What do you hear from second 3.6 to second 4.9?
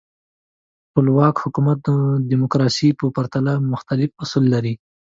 مختلف اصول لري.